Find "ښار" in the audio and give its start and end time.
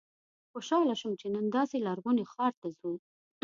2.31-2.53